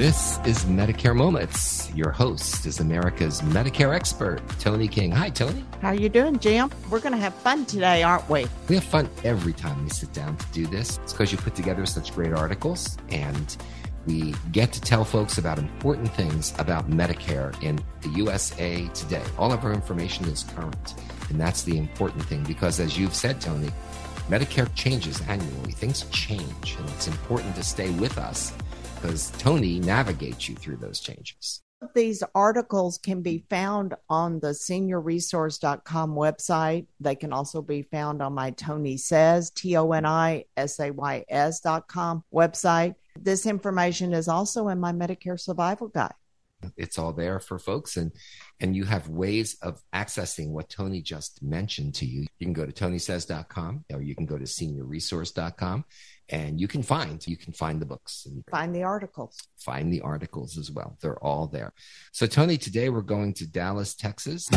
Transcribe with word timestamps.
This 0.00 0.38
is 0.46 0.64
Medicare 0.64 1.14
Moments. 1.14 1.92
Your 1.94 2.10
host 2.10 2.64
is 2.64 2.80
America's 2.80 3.42
Medicare 3.42 3.94
expert, 3.94 4.40
Toni 4.58 4.88
King. 4.88 5.10
Hi, 5.10 5.28
Toni. 5.28 5.62
How 5.82 5.90
you 5.90 6.08
doing, 6.08 6.38
Jim? 6.38 6.70
We're 6.88 7.00
going 7.00 7.12
to 7.12 7.18
have 7.18 7.34
fun 7.34 7.66
today, 7.66 8.02
aren't 8.02 8.26
we? 8.30 8.46
We 8.70 8.76
have 8.76 8.84
fun 8.84 9.10
every 9.24 9.52
time 9.52 9.84
we 9.84 9.90
sit 9.90 10.10
down 10.14 10.38
to 10.38 10.46
do 10.52 10.66
this. 10.66 10.98
It's 11.02 11.12
because 11.12 11.32
you 11.32 11.36
put 11.36 11.54
together 11.54 11.84
such 11.84 12.14
great 12.14 12.32
articles 12.32 12.96
and 13.10 13.58
we 14.06 14.34
get 14.52 14.72
to 14.72 14.80
tell 14.80 15.04
folks 15.04 15.36
about 15.36 15.58
important 15.58 16.10
things 16.14 16.54
about 16.58 16.88
Medicare 16.88 17.62
in 17.62 17.78
the 18.00 18.08
USA 18.20 18.88
today. 18.94 19.22
All 19.36 19.52
of 19.52 19.66
our 19.66 19.72
information 19.74 20.24
is 20.28 20.44
current. 20.44 20.94
And 21.28 21.38
that's 21.38 21.64
the 21.64 21.76
important 21.76 22.24
thing 22.24 22.42
because 22.44 22.80
as 22.80 22.98
you've 22.98 23.14
said, 23.14 23.38
Toni, 23.38 23.68
Medicare 24.30 24.74
changes 24.74 25.20
annually. 25.28 25.72
Things 25.72 26.06
change 26.10 26.76
and 26.78 26.88
it's 26.88 27.06
important 27.06 27.54
to 27.56 27.62
stay 27.62 27.90
with 27.90 28.16
us 28.16 28.54
because 29.00 29.30
Toni 29.32 29.80
navigates 29.80 30.48
you 30.48 30.54
through 30.54 30.76
those 30.76 31.00
changes. 31.00 31.62
These 31.94 32.22
articles 32.34 32.98
can 32.98 33.22
be 33.22 33.44
found 33.48 33.94
on 34.10 34.38
the 34.40 34.48
seniorresource.com 34.48 36.14
website. 36.14 36.86
They 37.00 37.14
can 37.14 37.32
also 37.32 37.62
be 37.62 37.82
found 37.82 38.20
on 38.20 38.34
my 38.34 38.50
Toni 38.50 38.98
Says, 38.98 39.50
T 39.50 39.78
O 39.78 39.90
N 39.92 40.04
I 40.04 40.44
S 40.58 40.78
A 40.78 40.90
Y 40.90 41.24
S.com 41.28 42.22
website. 42.32 42.96
This 43.18 43.46
information 43.46 44.12
is 44.12 44.28
also 44.28 44.68
in 44.68 44.78
my 44.78 44.92
Medicare 44.92 45.40
Survival 45.40 45.88
Guide. 45.88 46.12
It's 46.76 46.98
all 46.98 47.12
there 47.12 47.40
for 47.40 47.58
folks. 47.58 47.96
And 47.96 48.12
and 48.60 48.76
you 48.76 48.84
have 48.84 49.08
ways 49.08 49.56
of 49.62 49.82
accessing 49.94 50.50
what 50.50 50.68
Toni 50.68 51.02
just 51.02 51.42
mentioned 51.42 51.94
to 51.96 52.06
you. 52.06 52.26
You 52.38 52.46
can 52.46 52.52
go 52.52 52.66
to 52.66 52.72
tonisays.com 52.72 53.84
or 53.92 54.02
you 54.02 54.14
can 54.14 54.26
go 54.26 54.38
to 54.38 54.44
seniorresource.com 54.44 55.84
and 56.28 56.60
you 56.60 56.68
can 56.68 56.82
find 56.82 57.26
you 57.26 57.36
can 57.36 57.52
find 57.52 57.80
the 57.80 57.86
books 57.86 58.26
and 58.26 58.44
find 58.50 58.74
the 58.74 58.82
articles. 58.82 59.38
find 59.58 59.92
the 59.92 60.00
articles 60.00 60.56
as 60.58 60.70
well. 60.70 60.96
They're 61.00 61.22
all 61.22 61.46
there. 61.46 61.72
So 62.12 62.26
toni 62.26 62.56
today 62.56 62.88
we're 62.88 63.02
going 63.02 63.34
to 63.34 63.46
dallas 63.46 63.94
texas. 63.94 64.48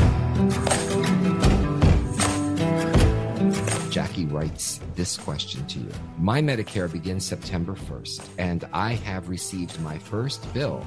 Jackie 3.89 4.25
writes 4.25 4.79
this 4.95 5.17
question 5.17 5.65
to 5.67 5.79
you. 5.79 5.91
My 6.17 6.41
Medicare 6.41 6.91
begins 6.91 7.25
September 7.25 7.73
1st, 7.73 8.27
and 8.39 8.67
I 8.73 8.93
have 8.93 9.29
received 9.29 9.79
my 9.81 9.99
first 9.99 10.51
bill 10.51 10.83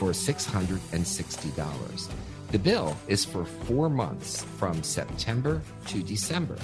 for 0.00 0.10
$660. 0.12 2.08
The 2.52 2.58
bill 2.58 2.96
is 3.06 3.26
for 3.26 3.44
four 3.44 3.90
months 3.90 4.42
from 4.42 4.82
September 4.82 5.60
to 5.88 6.02
December. 6.02 6.56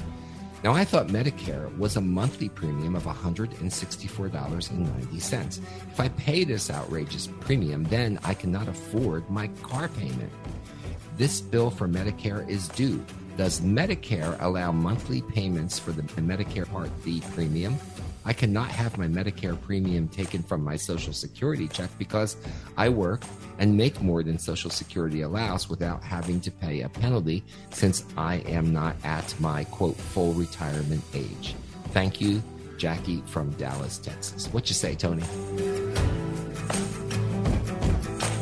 Now, 0.65 0.73
I 0.73 0.87
thought 0.87 1.09
Medicare 1.09 1.77
was 1.77 1.97
a 1.97 2.01
monthly 2.01 2.49
premium 2.49 2.97
of 2.97 3.05
$164.90. 3.05 5.61
If 5.93 6.01
I 6.01 6.09
pay 6.09 6.45
this 6.45 6.71
outrageous 6.71 7.29
premium, 7.41 7.85
then 7.85 8.19
I 8.25 8.33
cannot 8.33 8.69
afford 8.69 9.29
my 9.29 9.49
car 9.63 9.89
payment. 9.89 10.33
This 11.19 11.43
bill 11.43 11.69
for 11.69 11.87
Medicare 11.87 12.49
is 12.49 12.69
due. 12.69 13.05
Does 13.37 13.61
Medicare 13.61 14.35
allow 14.41 14.73
monthly 14.73 15.21
payments 15.21 15.79
for 15.79 15.93
the 15.93 16.01
Medicare 16.23 16.67
Part 16.67 16.89
B 17.05 17.23
premium? 17.35 17.77
I 18.27 18.33
cannot 18.33 18.71
have 18.71 18.99
my 18.99 19.07
Medicare 19.07 19.59
premium 19.63 20.09
taken 20.09 20.43
from 20.43 20.65
my 20.65 20.75
Social 20.75 21.13
Security 21.13 21.69
check 21.69 21.89
because 21.97 22.37
I 22.77 22.89
work 22.89 23.23
and 23.61 23.77
make 23.77 24.03
more 24.03 24.25
than 24.25 24.37
Social 24.37 24.69
Security 24.69 25.21
allows 25.21 25.71
without 25.71 26.03
having 26.03 26.41
to 26.41 26.51
pay 26.51 26.81
a 26.81 26.89
penalty 26.89 27.45
since 27.71 28.05
I 28.17 28.39
am 28.39 28.73
not 28.73 28.97
at 29.05 29.33
my 29.39 29.63
quote 29.63 29.97
full 29.97 30.33
retirement 30.33 31.05
age. 31.15 31.55
Thank 31.93 32.21
you, 32.21 32.43
Jackie 32.79 33.23
from 33.27 33.53
Dallas, 33.53 33.97
Texas. 33.99 34.53
What 34.53 34.69
you 34.69 34.75
say, 34.75 34.97
Toni? 34.97 35.23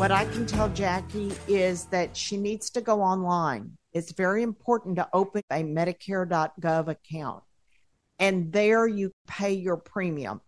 What 0.01 0.11
I 0.11 0.25
can 0.25 0.47
tell 0.47 0.71
Jackie 0.71 1.33
is 1.47 1.85
that 1.87 2.17
she 2.17 2.39
needs 2.39 2.71
to 2.71 2.81
go 2.81 3.03
online. 3.03 3.77
It's 3.93 4.13
very 4.13 4.43
important 4.43 4.97
to 4.97 5.07
open 5.13 5.43
a 5.51 5.63
Medicare.gov 5.63 6.89
account. 6.89 7.45
And 8.19 8.53
there 8.53 8.87
you 8.87 9.13
pay 9.27 9.53
your 9.53 9.77
premium. 9.77 10.41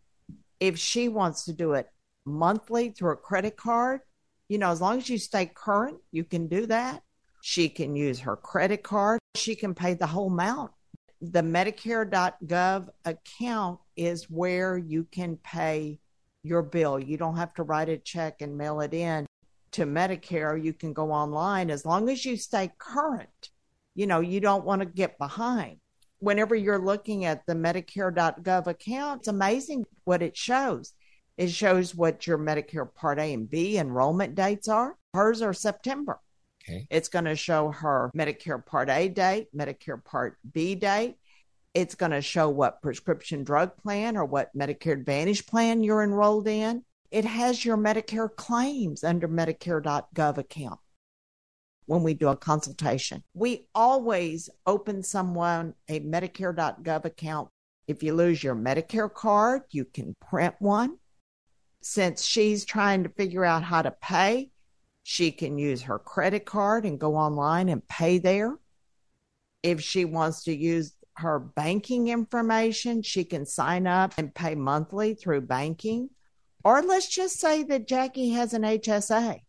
If 0.60 0.78
she 0.78 1.08
wants 1.08 1.44
to 1.44 1.52
do 1.52 1.72
it 1.72 1.88
monthly 2.24 2.90
through 2.90 3.12
a 3.12 3.16
credit 3.16 3.56
card, 3.56 4.00
you 4.48 4.58
know, 4.58 4.70
as 4.70 4.80
long 4.80 4.98
as 4.98 5.08
you 5.08 5.18
stay 5.18 5.46
current, 5.46 5.98
you 6.12 6.24
can 6.24 6.46
do 6.46 6.66
that. 6.66 7.02
She 7.42 7.68
can 7.68 7.94
use 7.96 8.20
her 8.20 8.36
credit 8.36 8.82
card. 8.82 9.18
She 9.34 9.54
can 9.54 9.74
pay 9.74 9.94
the 9.94 10.06
whole 10.06 10.28
amount. 10.28 10.72
The 11.20 11.42
Medicare.gov 11.42 12.88
account 13.04 13.80
is 13.96 14.30
where 14.30 14.76
you 14.76 15.04
can 15.10 15.36
pay 15.38 15.98
your 16.42 16.62
bill. 16.62 16.98
You 16.98 17.16
don't 17.16 17.36
have 17.36 17.54
to 17.54 17.62
write 17.62 17.88
a 17.88 17.96
check 17.96 18.40
and 18.40 18.56
mail 18.56 18.80
it 18.80 18.94
in 18.94 19.26
to 19.72 19.84
Medicare. 19.84 20.62
You 20.62 20.72
can 20.72 20.92
go 20.92 21.10
online 21.10 21.70
as 21.70 21.84
long 21.84 22.08
as 22.08 22.24
you 22.24 22.36
stay 22.36 22.70
current. 22.78 23.50
You 23.94 24.06
know, 24.06 24.20
you 24.20 24.40
don't 24.40 24.64
want 24.64 24.80
to 24.80 24.86
get 24.86 25.18
behind. 25.18 25.78
Whenever 26.18 26.54
you're 26.54 26.78
looking 26.78 27.24
at 27.24 27.44
the 27.46 27.54
Medicare.gov 27.54 28.66
account, 28.66 29.20
it's 29.20 29.28
amazing 29.28 29.84
what 30.04 30.22
it 30.22 30.36
shows. 30.36 30.92
It 31.36 31.50
shows 31.50 31.94
what 31.94 32.26
your 32.26 32.38
Medicare 32.38 32.92
Part 32.94 33.18
A 33.18 33.32
and 33.34 33.48
B 33.48 33.76
enrollment 33.76 34.34
dates 34.34 34.68
are. 34.68 34.96
Hers 35.12 35.42
are 35.42 35.52
September. 35.52 36.18
Okay. 36.64 36.86
It's 36.90 37.08
going 37.08 37.26
to 37.26 37.36
show 37.36 37.70
her 37.70 38.10
Medicare 38.16 38.64
Part 38.64 38.88
A 38.88 39.08
date, 39.08 39.48
Medicare 39.54 40.02
Part 40.02 40.38
B 40.50 40.74
date. 40.74 41.16
It's 41.74 41.94
going 41.94 42.12
to 42.12 42.22
show 42.22 42.48
what 42.48 42.80
prescription 42.80 43.44
drug 43.44 43.76
plan 43.76 44.16
or 44.16 44.24
what 44.24 44.56
Medicare 44.56 44.94
Advantage 44.94 45.46
plan 45.46 45.82
you're 45.82 46.02
enrolled 46.02 46.48
in. 46.48 46.82
It 47.10 47.26
has 47.26 47.64
your 47.64 47.76
Medicare 47.76 48.34
claims 48.34 49.04
under 49.04 49.28
Medicare.gov 49.28 50.38
account 50.38 50.80
when 51.86 52.02
we 52.02 52.14
do 52.14 52.28
a 52.28 52.36
consultation. 52.36 53.22
We 53.34 53.68
always 53.74 54.50
open 54.66 55.02
someone 55.02 55.74
a 55.88 56.00
Medicare.gov 56.00 57.04
account. 57.04 57.48
If 57.88 58.02
you 58.02 58.14
lose 58.14 58.42
your 58.42 58.54
Medicare 58.54 59.12
card, 59.12 59.62
you 59.70 59.84
can 59.84 60.14
print 60.20 60.54
one 60.58 60.98
since 61.86 62.24
she's 62.24 62.64
trying 62.64 63.04
to 63.04 63.08
figure 63.10 63.44
out 63.44 63.62
how 63.62 63.80
to 63.80 63.92
pay, 63.92 64.50
she 65.04 65.30
can 65.30 65.56
use 65.56 65.82
her 65.82 66.00
credit 66.00 66.44
card 66.44 66.84
and 66.84 66.98
go 66.98 67.14
online 67.14 67.68
and 67.68 67.86
pay 67.86 68.18
there. 68.18 68.58
If 69.62 69.80
she 69.82 70.04
wants 70.04 70.42
to 70.44 70.52
use 70.54 70.94
her 71.18 71.38
banking 71.38 72.08
information, 72.08 73.02
she 73.02 73.22
can 73.22 73.46
sign 73.46 73.86
up 73.86 74.14
and 74.18 74.34
pay 74.34 74.56
monthly 74.56 75.14
through 75.14 75.42
banking. 75.42 76.10
Or 76.64 76.82
let's 76.82 77.06
just 77.06 77.38
say 77.38 77.62
that 77.62 77.86
Jackie 77.86 78.30
has 78.30 78.52
an 78.52 78.62
HSA 78.62 79.42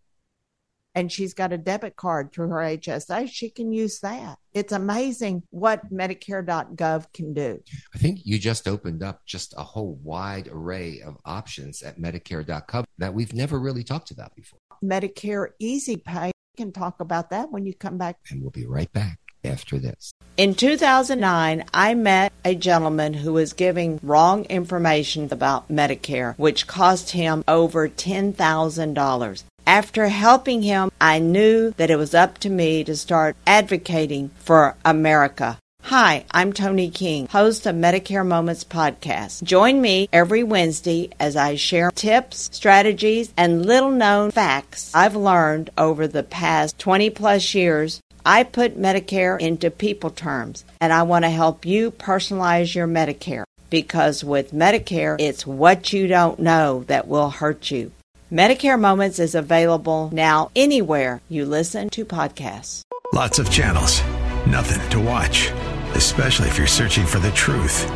and 0.98 1.12
she's 1.12 1.36
got 1.36 1.54
a 1.54 1.60
debit 1.60 1.96
card 1.96 2.32
through 2.32 2.50
her 2.50 2.56
HSA, 2.56 3.30
she 3.30 3.52
can 3.52 3.72
use 3.72 4.00
that. 4.00 4.40
It's 4.56 4.74
amazing 4.74 5.44
what 5.52 5.94
Medicare.gov 5.94 7.14
can 7.14 7.36
do. 7.36 7.62
I 7.94 8.00
think 8.00 8.22
you 8.24 8.40
just 8.40 8.68
opened 8.68 9.04
up 9.04 9.24
just 9.24 9.54
a 9.56 9.64
whole 9.64 10.00
wide 10.04 10.48
array 10.52 11.02
of 11.02 11.18
options 11.24 11.84
at 11.84 12.00
Medicare.gov 12.00 12.86
that 12.98 13.14
we've 13.14 13.32
never 13.32 13.60
really 13.60 13.84
talked 13.84 14.10
about 14.10 14.36
before. 14.36 14.58
Medicare 14.84 15.50
Easy 15.60 15.98
Pay, 15.98 16.32
we 16.58 16.64
can 16.64 16.72
talk 16.72 17.00
about 17.00 17.30
that 17.30 17.52
when 17.52 17.68
you 17.68 17.76
come 17.76 18.00
back. 18.00 18.18
And 18.32 18.42
we'll 18.42 18.50
be 18.50 18.66
right 18.66 18.92
back 18.92 19.20
after 19.44 19.78
this. 19.78 20.12
In 20.36 20.56
2009, 20.56 21.64
I 21.74 21.94
met 21.94 22.34
a 22.44 22.56
gentleman 22.56 23.14
who 23.14 23.34
was 23.34 23.54
giving 23.54 24.00
wrong 24.02 24.46
information 24.46 25.30
about 25.32 25.70
Medicare, 25.70 26.36
which 26.38 26.66
cost 26.66 27.12
him 27.12 27.44
over 27.48 27.88
$10,000. 27.88 29.44
After 29.68 30.08
helping 30.08 30.62
him, 30.62 30.90
I 31.02 31.20
knew 31.20 31.72
that 31.72 31.90
it 31.90 31.98
was 31.98 32.16
up 32.16 32.38
to 32.38 32.50
me 32.50 32.86
to 32.86 32.96
start 32.96 33.36
advocating 33.46 34.32
for 34.38 34.78
America. 34.86 35.60
Hi, 35.84 36.24
I'm 36.32 36.54
Toni 36.54 36.90
King, 36.90 37.28
host 37.28 37.66
of 37.66 37.76
Medicare 37.76 38.26
Moments 38.26 38.64
podcast. 38.64 39.44
Join 39.44 39.82
me 39.82 40.08
every 40.14 40.42
Wednesday 40.42 41.10
as 41.20 41.36
I 41.36 41.56
share 41.56 41.92
tips, 41.92 42.50
strategies, 42.54 43.34
and 43.36 43.66
little 43.66 43.92
known 43.92 44.32
facts 44.32 44.90
I've 44.96 45.18
learned 45.18 45.70
over 45.78 46.08
the 46.08 46.24
past 46.24 46.80
20 46.80 47.10
plus 47.10 47.54
years 47.54 48.00
I 48.26 48.44
put 48.44 48.80
Medicare 48.80 49.38
into 49.38 49.70
people 49.70 50.12
terms, 50.12 50.64
and 50.80 50.94
I 50.94 51.04
want 51.04 51.26
to 51.26 51.30
help 51.30 51.66
you 51.66 51.92
personalize 51.92 52.74
your 52.74 52.88
Medicare 52.88 53.44
because 53.70 54.24
with 54.24 54.54
Medicare, 54.54 55.18
it's 55.20 55.46
what 55.46 55.92
you 55.92 56.08
don't 56.08 56.40
know 56.40 56.86
that 56.88 57.08
will 57.08 57.30
hurt 57.30 57.70
you. 57.70 57.92
Medicare 58.32 58.78
Moments 58.78 59.20
is 59.20 59.36
available 59.36 60.10
now 60.12 60.52
anywhere 60.54 61.22
you 61.30 61.46
listen 61.46 61.90
to 61.92 62.04
podcasts. 62.04 62.82
Lots 63.14 63.40
of 63.40 63.50
channels, 63.50 64.02
nothing 64.46 64.90
to 64.90 65.00
watch, 65.00 65.50
especially 65.96 66.50
if 66.50 66.58
you're 66.58 66.68
searching 66.68 67.06
for 67.06 67.20
the 67.20 67.32
truth. 67.32 67.90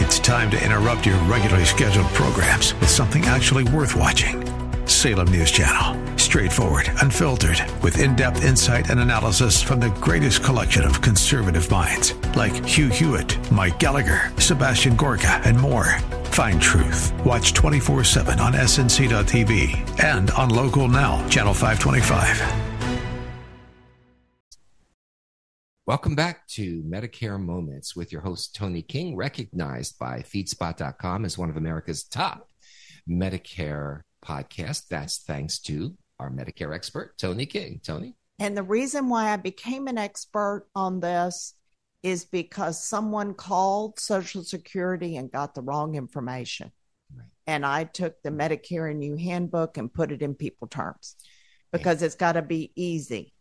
It's 0.00 0.20
time 0.20 0.48
to 0.52 0.64
interrupt 0.64 1.06
your 1.06 1.16
regularly 1.24 1.64
scheduled 1.64 2.06
programs 2.12 2.72
with 2.74 2.88
something 2.88 3.24
actually 3.24 3.64
worth 3.64 3.96
watching. 3.96 4.44
Salem 4.86 5.32
News 5.32 5.50
Channel. 5.50 6.18
Straightforward, 6.18 6.88
unfiltered, 7.02 7.60
with 7.82 8.00
in 8.00 8.14
depth 8.14 8.44
insight 8.44 8.90
and 8.90 9.00
analysis 9.00 9.60
from 9.60 9.80
the 9.80 9.90
greatest 10.00 10.44
collection 10.44 10.84
of 10.84 11.02
conservative 11.02 11.68
minds 11.68 12.14
like 12.36 12.64
Hugh 12.64 12.90
Hewitt, 12.90 13.50
Mike 13.50 13.80
Gallagher, 13.80 14.32
Sebastian 14.38 14.94
Gorka, 14.94 15.40
and 15.44 15.58
more. 15.58 15.96
Find 16.34 16.60
truth. 16.60 17.12
Watch 17.24 17.54
24 17.54 18.02
7 18.02 18.40
on 18.40 18.54
SNC.TV 18.54 20.02
and 20.02 20.32
on 20.32 20.50
Local 20.50 20.88
Now, 20.88 21.26
Channel 21.28 21.54
525. 21.54 22.74
Welcome 25.86 26.16
back 26.16 26.48
to 26.48 26.82
Medicare 26.82 27.40
Moments 27.40 27.94
with 27.94 28.10
your 28.10 28.22
host, 28.22 28.56
Toni 28.56 28.82
King, 28.82 29.14
recognized 29.14 29.96
by 29.96 30.22
FeedSpot.com 30.22 31.24
as 31.24 31.38
one 31.38 31.50
of 31.50 31.56
America's 31.56 32.02
top 32.02 32.48
Medicare 33.08 34.00
podcasts. 34.24 34.88
That's 34.88 35.18
thanks 35.18 35.60
to 35.60 35.94
our 36.18 36.30
Medicare 36.30 36.74
expert, 36.74 37.16
Toni 37.16 37.46
King. 37.46 37.80
Toni? 37.84 38.16
And 38.40 38.56
the 38.56 38.64
reason 38.64 39.08
why 39.08 39.32
I 39.32 39.36
became 39.36 39.86
an 39.86 39.98
expert 39.98 40.66
on 40.74 40.98
this 40.98 41.54
is 42.04 42.26
because 42.26 42.84
someone 42.84 43.32
called 43.32 43.98
Social 43.98 44.44
Security 44.44 45.16
and 45.16 45.32
got 45.32 45.54
the 45.54 45.62
wrong 45.62 45.94
information. 45.94 46.70
Right. 47.16 47.26
And 47.46 47.64
I 47.64 47.84
took 47.84 48.22
the 48.22 48.30
Medicare 48.30 48.90
and 48.90 49.02
You 49.02 49.16
handbook 49.16 49.78
and 49.78 49.92
put 49.92 50.12
it 50.12 50.20
in 50.20 50.34
people 50.34 50.68
terms 50.68 51.16
because 51.72 52.02
it's 52.02 52.14
got 52.14 52.32
to 52.32 52.42
be 52.42 52.72
easy. 52.76 53.32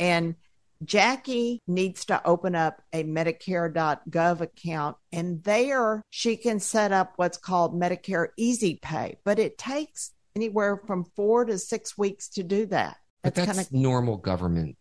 And 0.00 0.34
Jackie 0.82 1.62
needs 1.66 2.06
to 2.06 2.26
open 2.26 2.54
up 2.54 2.82
a 2.92 3.04
Medicare.gov 3.04 4.40
account, 4.40 4.96
and 5.12 5.42
there 5.44 6.02
she 6.10 6.36
can 6.36 6.58
set 6.58 6.92
up 6.92 7.12
what's 7.16 7.38
called 7.38 7.78
Medicare 7.78 8.28
Easy 8.36 8.78
Pay. 8.82 9.18
But 9.24 9.38
it 9.38 9.58
takes 9.58 10.12
anywhere 10.34 10.80
from 10.86 11.04
four 11.16 11.44
to 11.44 11.58
six 11.58 11.96
weeks 11.96 12.28
to 12.30 12.42
do 12.42 12.66
that. 12.66 12.96
That's 13.22 13.38
but 13.38 13.46
that's 13.46 13.68
kinda... 13.68 13.82
normal 13.82 14.16
government, 14.16 14.76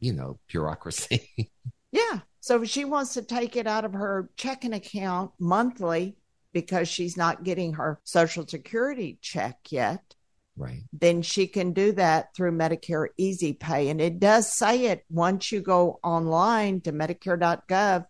you 0.00 0.12
know, 0.12 0.38
bureaucracy. 0.48 1.30
yeah. 1.92 2.20
So 2.42 2.60
if 2.60 2.68
she 2.68 2.84
wants 2.84 3.14
to 3.14 3.22
take 3.22 3.54
it 3.54 3.68
out 3.68 3.84
of 3.84 3.92
her 3.92 4.28
checking 4.36 4.72
account 4.72 5.30
monthly 5.38 6.16
because 6.52 6.88
she's 6.88 7.16
not 7.16 7.44
getting 7.44 7.74
her 7.74 8.00
Social 8.02 8.44
Security 8.48 9.16
check 9.22 9.58
yet, 9.70 10.16
right. 10.56 10.82
then 10.92 11.22
she 11.22 11.46
can 11.46 11.72
do 11.72 11.92
that 11.92 12.34
through 12.34 12.50
medicare 12.50 13.06
easy 13.16 13.52
pay. 13.52 13.90
And 13.90 14.00
it 14.00 14.18
does 14.18 14.52
say 14.52 14.86
it 14.86 15.04
once 15.08 15.52
you 15.52 15.60
go 15.60 16.00
online 16.02 16.80
to 16.80 16.92
medicare.gov 16.92 18.06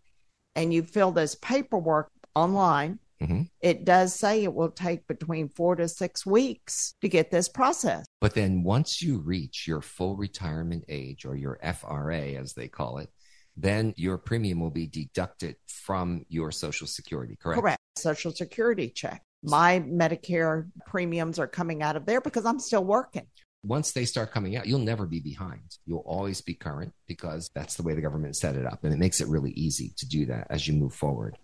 and 0.54 0.72
you 0.72 0.82
fill 0.82 1.12
this 1.12 1.34
paperwork 1.34 2.10
online 2.34 2.98
mm-hmm. 3.20 3.42
it 3.60 3.84
does 3.84 4.14
say 4.14 4.42
it 4.42 4.54
will 4.54 4.70
take 4.70 5.06
between 5.06 5.48
four 5.48 5.76
to 5.76 5.86
six 5.88 6.24
weeks 6.24 6.94
to 7.00 7.08
get 7.08 7.30
this 7.30 7.48
process 7.48 8.06
but 8.20 8.34
then 8.34 8.62
once 8.62 9.02
you 9.02 9.18
reach 9.18 9.66
your 9.66 9.82
full 9.82 10.16
retirement 10.16 10.82
age 10.88 11.24
or 11.24 11.36
your 11.36 11.58
fra 11.62 12.18
as 12.18 12.54
they 12.54 12.68
call 12.68 12.98
it 12.98 13.10
then 13.56 13.92
your 13.96 14.18
premium 14.18 14.60
will 14.60 14.70
be 14.70 14.86
deducted 14.86 15.56
from 15.66 16.24
your 16.28 16.50
social 16.50 16.86
security 16.86 17.36
correct 17.40 17.60
correct 17.60 17.80
social 17.96 18.32
security 18.32 18.88
check 18.88 19.22
my 19.42 19.80
Medicare 19.80 20.70
premiums 20.86 21.38
are 21.38 21.46
coming 21.46 21.82
out 21.82 21.96
of 21.96 22.06
there 22.06 22.20
because 22.20 22.46
I'm 22.46 22.60
still 22.60 22.84
working. 22.84 23.26
Once 23.64 23.92
they 23.92 24.04
start 24.04 24.32
coming 24.32 24.56
out, 24.56 24.66
you'll 24.66 24.78
never 24.78 25.06
be 25.06 25.20
behind. 25.20 25.78
You'll 25.86 26.04
always 26.06 26.40
be 26.40 26.54
current 26.54 26.92
because 27.06 27.50
that's 27.54 27.76
the 27.76 27.82
way 27.82 27.94
the 27.94 28.00
government 28.00 28.36
set 28.36 28.56
it 28.56 28.66
up. 28.66 28.82
And 28.82 28.92
it 28.92 28.98
makes 28.98 29.20
it 29.20 29.28
really 29.28 29.52
easy 29.52 29.92
to 29.96 30.08
do 30.08 30.26
that 30.26 30.48
as 30.50 30.66
you 30.66 30.74
move 30.74 30.94
forward. 30.94 31.38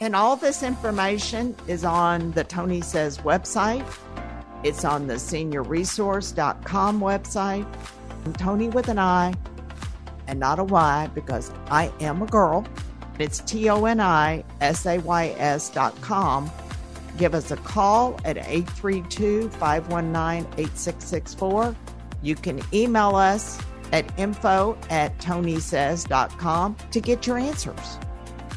And 0.00 0.14
all 0.14 0.36
this 0.36 0.62
information 0.62 1.56
is 1.66 1.84
on 1.84 2.30
the 2.32 2.44
Toni 2.44 2.82
Says 2.82 3.18
website. 3.18 3.84
It's 4.62 4.84
on 4.84 5.06
the 5.06 5.14
seniorresource.com 5.14 7.00
website. 7.00 7.66
And 8.24 8.38
Toni 8.38 8.68
with 8.68 8.88
an 8.88 8.98
I 8.98 9.34
and 10.28 10.40
not 10.40 10.58
a 10.58 10.64
Y 10.64 11.10
because 11.14 11.50
I 11.68 11.92
am 12.00 12.22
a 12.22 12.26
girl. 12.26 12.66
It's 13.18 13.40
T 13.40 13.68
O 13.70 13.84
N 13.84 14.00
I 14.00 14.44
S 14.60 14.86
A 14.86 14.98
Y 14.98 15.34
S 15.38 15.70
dot 15.70 15.98
com 16.00 16.50
give 17.16 17.34
us 17.34 17.50
a 17.50 17.56
call 17.56 18.18
at 18.24 18.36
832 18.36 19.48
519 19.50 20.46
8664. 20.58 21.76
You 22.22 22.34
can 22.34 22.60
email 22.72 23.16
us 23.16 23.60
at 23.92 24.06
info 24.18 24.76
at 24.90 25.16
tonisays.com 25.18 26.76
to 26.90 27.00
get 27.00 27.26
your 27.26 27.38
answers. 27.38 27.98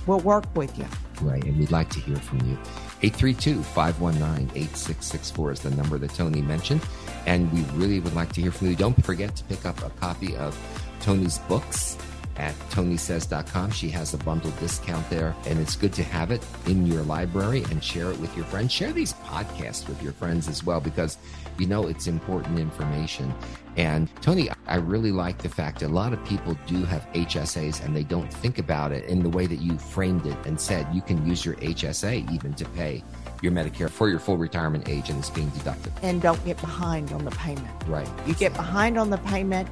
We'll 0.08 0.20
work 0.20 0.46
with 0.56 0.78
you. 0.78 0.86
Right. 1.22 1.44
And 1.44 1.58
we'd 1.58 1.72
like 1.72 1.90
to 1.92 2.00
hear 2.00 2.16
from 2.16 2.40
you. 2.42 2.58
832 3.02 3.62
519 3.62 4.50
8664 4.56 5.52
is 5.52 5.60
the 5.62 5.72
number 5.72 5.98
that 5.98 6.14
Toni 6.14 6.42
mentioned. 6.42 6.82
And 7.26 7.52
we 7.54 7.62
really 7.78 8.00
would 8.00 8.16
like 8.16 8.32
to 8.34 8.42
hear 8.42 8.52
from 8.52 8.68
you. 8.68 8.76
Don't 8.76 9.06
forget 9.06 9.36
to 9.36 9.44
pick 9.46 9.66
up 9.66 9.82
a 9.84 9.90
copy 9.92 10.36
of 10.38 10.58
Toni's 11.00 11.40
books 11.40 11.98
at 12.40 12.58
tonisays.com. 12.72 13.72
She 13.72 13.90
has 13.90 14.14
a 14.14 14.18
bundle 14.18 14.52
discount 14.52 15.08
there, 15.10 15.36
and 15.46 15.60
it's 15.60 15.76
good 15.76 15.94
to 15.94 16.04
have 16.04 16.32
it 16.32 16.44
in 16.66 16.88
your 16.88 17.04
library 17.04 17.64
and 17.70 17.84
share 17.84 18.12
it 18.12 18.20
with 18.20 18.36
your 18.36 18.46
friends. 18.46 18.72
Share 18.72 18.94
these 18.94 19.14
podcasts 19.14 19.88
with 19.88 20.02
your 20.02 20.14
friends 20.14 20.48
as 20.48 20.64
well 20.64 20.80
because 20.80 21.18
you 21.58 21.68
know 21.68 21.88
it's 21.88 22.08
important 22.08 22.58
information. 22.58 23.34
And 23.76 24.10
Toni, 24.22 24.50
I 24.68 24.78
really 24.78 25.12
like 25.12 25.40
the 25.40 25.50
fact 25.50 25.80
that 25.80 25.88
a 25.88 25.94
lot 25.94 26.14
of 26.14 26.24
people 26.26 26.58
do 26.66 26.86
have 26.86 27.06
HSAs 27.14 27.84
and 27.84 27.96
they 27.96 28.04
don't 28.04 28.34
think 28.34 28.58
about 28.58 28.92
it 28.92 29.04
in 29.06 29.22
the 29.22 29.30
way 29.30 29.46
that 29.46 29.60
you 29.60 29.78
framed 29.78 30.26
it 30.26 30.38
and 30.46 30.60
said 30.60 30.88
you 30.94 31.02
can 31.02 31.26
use 31.26 31.46
your 31.46 31.56
HSA 31.56 32.32
even 32.32 32.54
to 32.54 32.66
pay 32.66 33.04
your 33.42 33.52
Medicare 33.52 33.90
for 33.90 34.10
your 34.10 34.20
full 34.20 34.38
retirement 34.38 34.90
age 34.90 35.10
and 35.10 35.20
it's 35.20 35.30
being 35.30 35.50
deducted. 35.50 35.94
And 36.02 36.22
don't 36.22 36.44
get 36.46 36.60
behind 36.60 37.12
on 37.12 37.24
the 37.26 37.32
payment. 37.32 37.68
Right. 37.88 38.10
You 38.26 38.34
get 38.36 38.54
behind 38.54 38.98
on 38.98 39.10
the 39.10 39.18
payment, 39.20 39.70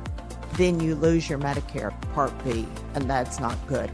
then 0.57 0.79
you 0.79 0.95
lose 0.95 1.29
your 1.29 1.39
Medicare 1.39 1.93
Part 2.13 2.33
B, 2.43 2.67
and 2.95 3.09
that's 3.09 3.39
not 3.39 3.55
good. 3.67 3.89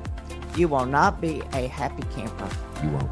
You 0.55 0.67
will 0.67 0.85
not 0.85 1.21
be 1.21 1.41
a 1.53 1.67
happy 1.67 2.03
camper. 2.15 2.49
You 2.83 2.89
won't. 2.89 3.11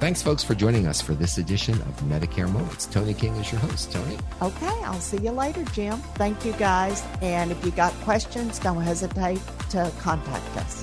Thanks, 0.00 0.22
folks, 0.22 0.42
for 0.42 0.54
joining 0.54 0.86
us 0.86 1.02
for 1.02 1.12
this 1.14 1.36
edition 1.36 1.74
of 1.74 2.00
Medicare 2.04 2.50
Moments. 2.50 2.86
Toni 2.86 3.12
King 3.12 3.36
is 3.36 3.52
your 3.52 3.60
host. 3.60 3.92
Toni? 3.92 4.16
Okay, 4.40 4.82
I'll 4.84 4.98
see 4.98 5.18
you 5.18 5.30
later, 5.30 5.62
Jim. 5.66 5.98
Thank 6.14 6.44
you, 6.44 6.52
guys. 6.54 7.04
And 7.20 7.52
if 7.52 7.62
you 7.64 7.70
got 7.72 7.92
questions, 8.00 8.58
don't 8.58 8.80
hesitate 8.80 9.40
to 9.70 9.92
contact 9.98 10.56
us. 10.56 10.82